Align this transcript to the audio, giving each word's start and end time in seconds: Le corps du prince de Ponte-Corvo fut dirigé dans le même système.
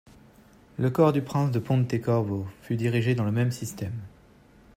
Le 0.79 0.89
corps 0.89 1.13
du 1.13 1.21
prince 1.21 1.51
de 1.51 1.59
Ponte-Corvo 1.59 2.47
fut 2.63 2.75
dirigé 2.75 3.13
dans 3.13 3.23
le 3.23 3.31
même 3.31 3.51
système. 3.51 3.99